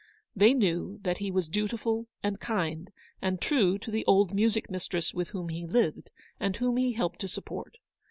[0.35, 5.13] They knew that he was dutiful, and kind, and true to the old music mistress
[5.13, 7.77] with whom he lived, and whom he helped to support.